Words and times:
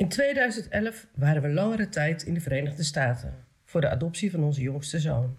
In 0.00 0.08
2011 0.08 1.06
waren 1.14 1.42
we 1.42 1.48
langere 1.48 1.88
tijd 1.88 2.22
in 2.22 2.34
de 2.34 2.40
Verenigde 2.40 2.82
Staten 2.82 3.34
voor 3.64 3.80
de 3.80 3.88
adoptie 3.88 4.30
van 4.30 4.42
onze 4.42 4.60
jongste 4.60 4.98
zoon. 4.98 5.36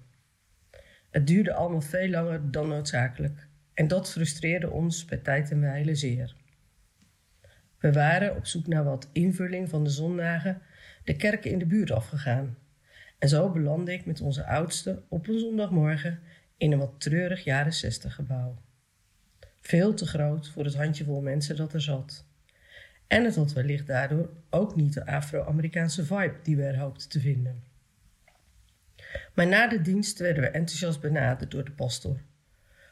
Het 1.10 1.28
duurde 1.28 1.54
allemaal 1.54 1.82
veel 1.82 2.10
langer 2.10 2.52
dan 2.52 2.68
noodzakelijk 2.68 3.48
en 3.74 3.88
dat 3.88 4.12
frustreerde 4.12 4.70
ons 4.70 5.06
bij 5.06 5.18
tijd 5.18 5.52
en 5.52 5.62
wijle 5.62 5.96
zeer. 5.96 6.36
We 7.78 7.92
waren 7.92 8.36
op 8.36 8.46
zoek 8.46 8.68
naar 8.68 8.84
wat 8.84 9.10
invulling 9.12 9.70
van 9.70 9.84
de 9.84 9.90
zondagen 9.90 10.62
de 11.04 11.16
kerken 11.16 11.52
in 11.52 11.60
de 11.60 11.66
buurt 11.66 11.92
afgegaan. 11.92 12.58
En 13.20 13.30
zo 13.30 13.52
belandde 13.52 13.94
ik 13.94 14.06
met 14.06 14.22
onze 14.22 14.46
oudste 14.46 15.04
op 15.10 15.28
een 15.28 15.40
zondagmorgen 15.40 16.20
in 16.58 16.72
een 16.72 16.80
wat 16.80 17.00
treurig 17.00 17.44
jaren 17.44 17.74
zestig 17.74 18.16
gebouw. 18.16 18.62
Veel 19.62 19.94
te 19.94 20.06
groot 20.06 20.50
voor 20.50 20.64
het 20.64 20.76
handjevol 20.76 21.22
mensen 21.22 21.56
dat 21.56 21.74
er 21.74 21.82
zat. 21.82 22.30
En 23.12 23.24
het 23.24 23.36
had 23.36 23.54
wellicht 23.54 23.88
daardoor 23.88 24.30
ook 24.50 24.76
niet 24.76 24.94
de 24.94 25.06
Afro-Amerikaanse 25.06 26.06
vibe 26.06 26.36
die 26.44 26.56
we 26.56 26.64
er 26.64 26.80
hoopten 26.80 27.10
te 27.10 27.20
vinden. 27.20 27.64
Maar 29.34 29.48
na 29.48 29.68
de 29.68 29.82
dienst 29.82 30.20
werden 30.20 30.44
we 30.44 30.50
enthousiast 30.50 31.02
benaderd 31.02 31.52
door 31.52 31.64
de 31.64 31.72
pastor. 31.72 32.22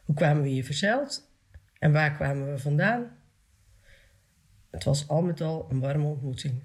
Hoe 0.03 0.15
kwamen 0.15 0.43
we 0.43 0.49
hier 0.49 0.65
verzeild? 0.65 1.31
En 1.77 1.91
waar 1.91 2.15
kwamen 2.15 2.51
we 2.51 2.57
vandaan? 2.57 3.17
Het 4.69 4.83
was 4.83 5.07
al 5.07 5.21
met 5.21 5.41
al 5.41 5.67
een 5.69 5.79
warme 5.79 6.05
ontmoeting. 6.05 6.63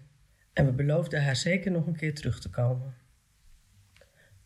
En 0.53 0.67
we 0.67 0.73
beloofden 0.73 1.25
haar 1.25 1.37
zeker 1.37 1.71
nog 1.71 1.87
een 1.87 1.97
keer 1.97 2.15
terug 2.15 2.41
te 2.41 2.51
komen. 2.51 2.95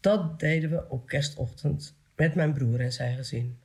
Dat 0.00 0.40
deden 0.40 0.70
we 0.70 0.88
op 0.88 1.06
kerstochtend 1.06 1.96
met 2.16 2.34
mijn 2.34 2.52
broer 2.52 2.80
en 2.80 2.92
zijn 2.92 3.16
gezin. 3.16 3.58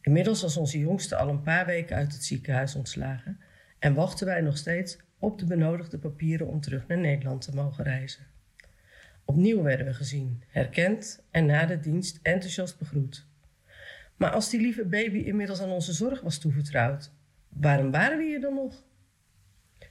Inmiddels 0.00 0.42
was 0.42 0.56
onze 0.56 0.78
jongste 0.78 1.16
al 1.16 1.28
een 1.28 1.42
paar 1.42 1.66
weken 1.66 1.96
uit 1.96 2.12
het 2.12 2.24
ziekenhuis 2.24 2.74
ontslagen 2.74 3.39
en 3.80 3.94
wachten 3.94 4.26
wij 4.26 4.40
nog 4.40 4.56
steeds 4.56 4.98
op 5.18 5.38
de 5.38 5.44
benodigde 5.44 5.98
papieren 5.98 6.46
om 6.46 6.60
terug 6.60 6.86
naar 6.86 6.98
Nederland 6.98 7.42
te 7.42 7.54
mogen 7.54 7.84
reizen. 7.84 8.26
Opnieuw 9.24 9.62
werden 9.62 9.86
we 9.86 9.94
gezien, 9.94 10.42
herkend 10.48 11.24
en 11.30 11.46
na 11.46 11.66
de 11.66 11.80
dienst 11.80 12.18
enthousiast 12.22 12.78
begroet. 12.78 13.26
Maar 14.16 14.30
als 14.30 14.50
die 14.50 14.60
lieve 14.60 14.84
baby 14.84 15.18
inmiddels 15.18 15.60
aan 15.60 15.70
onze 15.70 15.92
zorg 15.92 16.20
was 16.20 16.38
toevertrouwd, 16.38 17.12
waarom 17.48 17.90
waren 17.90 18.18
we 18.18 18.24
hier 18.24 18.40
dan 18.40 18.54
nog? 18.54 18.84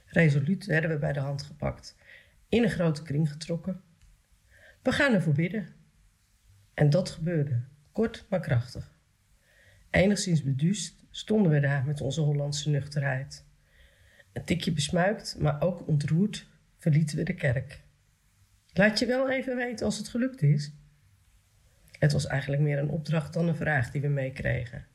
Resoluut 0.04 0.66
werden 0.66 0.90
we 0.90 0.98
bij 0.98 1.12
de 1.12 1.20
hand 1.20 1.42
gepakt, 1.42 1.96
in 2.48 2.62
een 2.62 2.70
grote 2.70 3.02
kring 3.02 3.30
getrokken. 3.30 3.80
We 4.82 4.92
gaan 4.92 5.14
ervoor 5.14 5.34
bidden. 5.34 5.68
En 6.74 6.90
dat 6.90 7.10
gebeurde, 7.10 7.62
kort 7.92 8.26
maar 8.28 8.40
krachtig. 8.40 8.98
Enigszins 9.90 10.42
beduust 10.42 11.04
stonden 11.10 11.52
we 11.52 11.60
daar 11.60 11.84
met 11.84 12.00
onze 12.00 12.20
Hollandse 12.20 12.70
nuchterheid. 12.70 13.48
Een 14.32 14.44
tikje 14.44 14.72
besmuikt, 14.72 15.36
maar 15.38 15.62
ook 15.62 15.88
ontroerd, 15.88 16.46
verlieten 16.78 17.16
we 17.16 17.22
de 17.22 17.34
kerk. 17.34 17.80
Laat 18.72 18.98
je 18.98 19.06
wel 19.06 19.30
even 19.30 19.56
weten 19.56 19.86
als 19.86 19.98
het 19.98 20.08
gelukt 20.08 20.42
is. 20.42 20.72
Het 21.98 22.12
was 22.12 22.26
eigenlijk 22.26 22.62
meer 22.62 22.78
een 22.78 22.90
opdracht 22.90 23.32
dan 23.32 23.48
een 23.48 23.56
vraag 23.56 23.90
die 23.90 24.00
we 24.00 24.08
meekregen. 24.08 24.86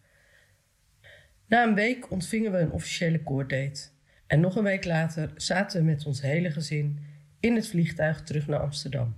Na 1.47 1.63
een 1.63 1.75
week 1.75 2.11
ontvingen 2.11 2.51
we 2.51 2.57
een 2.57 2.71
officiële 2.71 3.23
koorddate. 3.23 3.87
En 4.27 4.39
nog 4.39 4.55
een 4.55 4.63
week 4.63 4.85
later 4.85 5.31
zaten 5.35 5.79
we 5.79 5.85
met 5.85 6.05
ons 6.05 6.21
hele 6.21 6.51
gezin 6.51 6.99
in 7.39 7.55
het 7.55 7.67
vliegtuig 7.67 8.23
terug 8.23 8.47
naar 8.47 8.59
Amsterdam. 8.59 9.15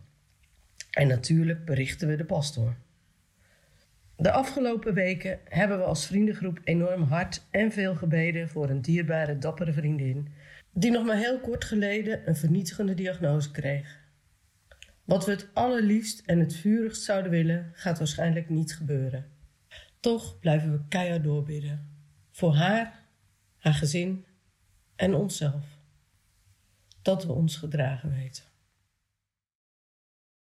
En 0.91 1.07
natuurlijk 1.07 1.65
berichten 1.65 2.07
we 2.07 2.15
de 2.15 2.25
pastoor. 2.25 2.75
De 4.19 4.31
afgelopen 4.31 4.93
weken 4.93 5.39
hebben 5.43 5.77
we 5.77 5.83
als 5.83 6.05
vriendengroep 6.05 6.59
enorm 6.63 7.01
hard 7.01 7.45
en 7.51 7.71
veel 7.71 7.95
gebeden 7.95 8.49
voor 8.49 8.69
een 8.69 8.81
dierbare, 8.81 9.37
dappere 9.37 9.73
vriendin, 9.73 10.27
die 10.73 10.91
nog 10.91 11.05
maar 11.05 11.17
heel 11.17 11.39
kort 11.39 11.65
geleden 11.65 12.27
een 12.27 12.35
vernietigende 12.35 12.93
diagnose 12.93 13.51
kreeg. 13.51 13.99
Wat 15.03 15.25
we 15.25 15.31
het 15.31 15.47
allerliefst 15.53 16.23
en 16.25 16.39
het 16.39 16.55
vurigst 16.55 17.03
zouden 17.03 17.31
willen, 17.31 17.71
gaat 17.73 17.97
waarschijnlijk 17.97 18.49
niet 18.49 18.75
gebeuren. 18.75 19.25
Toch 20.00 20.39
blijven 20.39 20.72
we 20.72 20.88
keihard 20.88 21.23
doorbidden. 21.23 21.89
Voor 22.31 22.56
haar, 22.56 23.03
haar 23.57 23.73
gezin 23.73 24.25
en 24.95 25.13
onszelf. 25.13 25.66
Dat 27.01 27.25
we 27.25 27.31
ons 27.31 27.56
gedragen 27.56 28.09
weten. 28.09 28.44